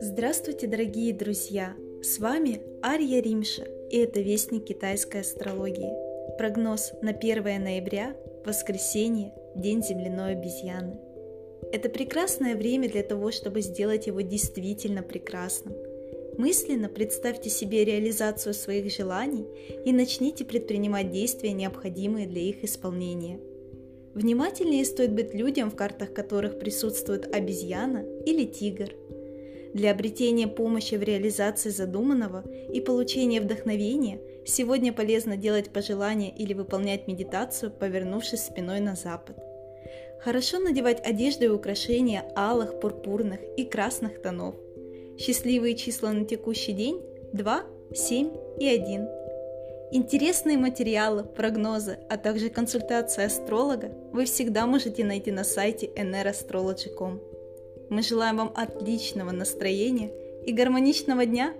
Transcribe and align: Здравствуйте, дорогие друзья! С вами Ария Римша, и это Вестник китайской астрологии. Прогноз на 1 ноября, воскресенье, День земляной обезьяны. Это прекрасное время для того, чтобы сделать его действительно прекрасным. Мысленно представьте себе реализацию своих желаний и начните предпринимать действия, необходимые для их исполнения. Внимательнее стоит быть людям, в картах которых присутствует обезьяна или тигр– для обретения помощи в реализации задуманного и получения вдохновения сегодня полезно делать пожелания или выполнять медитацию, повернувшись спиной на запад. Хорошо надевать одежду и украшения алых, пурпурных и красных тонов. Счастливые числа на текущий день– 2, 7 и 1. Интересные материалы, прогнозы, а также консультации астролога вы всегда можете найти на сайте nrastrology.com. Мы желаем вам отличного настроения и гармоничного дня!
Здравствуйте, 0.00 0.66
дорогие 0.68 1.12
друзья! 1.12 1.74
С 2.02 2.18
вами 2.20 2.60
Ария 2.84 3.20
Римша, 3.20 3.64
и 3.90 3.96
это 3.96 4.20
Вестник 4.20 4.66
китайской 4.66 5.22
астрологии. 5.22 5.92
Прогноз 6.36 6.92
на 7.02 7.10
1 7.10 7.42
ноября, 7.42 8.16
воскресенье, 8.44 9.32
День 9.56 9.82
земляной 9.82 10.32
обезьяны. 10.32 11.00
Это 11.72 11.88
прекрасное 11.88 12.54
время 12.54 12.88
для 12.88 13.02
того, 13.02 13.32
чтобы 13.32 13.62
сделать 13.62 14.06
его 14.06 14.20
действительно 14.20 15.02
прекрасным. 15.02 15.74
Мысленно 16.36 16.88
представьте 16.88 17.50
себе 17.50 17.84
реализацию 17.84 18.54
своих 18.54 18.92
желаний 18.92 19.44
и 19.84 19.92
начните 19.92 20.44
предпринимать 20.44 21.10
действия, 21.10 21.50
необходимые 21.50 22.28
для 22.28 22.42
их 22.42 22.62
исполнения. 22.62 23.40
Внимательнее 24.18 24.84
стоит 24.84 25.12
быть 25.12 25.32
людям, 25.32 25.70
в 25.70 25.76
картах 25.76 26.12
которых 26.12 26.58
присутствует 26.58 27.32
обезьяна 27.32 28.04
или 28.26 28.44
тигр– 28.44 28.90
для 29.74 29.92
обретения 29.92 30.48
помощи 30.48 30.96
в 30.96 31.02
реализации 31.04 31.68
задуманного 31.70 32.42
и 32.72 32.80
получения 32.80 33.40
вдохновения 33.40 34.20
сегодня 34.44 34.92
полезно 34.92 35.36
делать 35.36 35.70
пожелания 35.70 36.30
или 36.30 36.52
выполнять 36.52 37.06
медитацию, 37.06 37.70
повернувшись 37.70 38.44
спиной 38.44 38.80
на 38.80 38.96
запад. 38.96 39.36
Хорошо 40.20 40.58
надевать 40.58 41.00
одежду 41.06 41.44
и 41.44 41.48
украшения 41.48 42.24
алых, 42.34 42.80
пурпурных 42.80 43.38
и 43.56 43.64
красных 43.64 44.20
тонов. 44.20 44.56
Счастливые 45.16 45.76
числа 45.76 46.12
на 46.12 46.24
текущий 46.24 46.72
день– 46.72 47.00
2, 47.32 47.62
7 47.94 48.30
и 48.58 48.66
1. 48.66 49.17
Интересные 49.90 50.58
материалы, 50.58 51.24
прогнозы, 51.24 51.98
а 52.10 52.18
также 52.18 52.50
консультации 52.50 53.24
астролога 53.24 53.90
вы 54.12 54.26
всегда 54.26 54.66
можете 54.66 55.02
найти 55.02 55.32
на 55.32 55.44
сайте 55.44 55.86
nrastrology.com. 55.86 57.20
Мы 57.88 58.02
желаем 58.02 58.36
вам 58.36 58.52
отличного 58.54 59.30
настроения 59.30 60.10
и 60.44 60.52
гармоничного 60.52 61.24
дня! 61.24 61.54